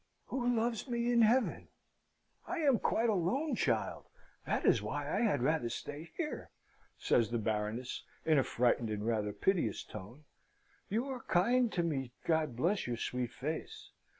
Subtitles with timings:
[0.29, 1.67] "Who loves me in Heaven?
[2.47, 4.07] I am quite alone, child
[4.47, 6.49] that is why I had rather stay here,"
[6.97, 10.23] says the Baroness, in a frightened and rather piteous tone.
[10.89, 13.91] "You are kind to me, God bless your sweet face!